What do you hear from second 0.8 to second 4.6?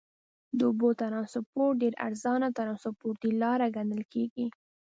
ترانسپورت ډېر ارزانه ترنسپورټي لاره ګڼل کیږي.